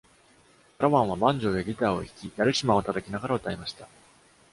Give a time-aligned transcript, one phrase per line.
[0.79, 3.87] Carawan はバンジョーやギターを弾き、ダルシマーを叩きながら歌いました。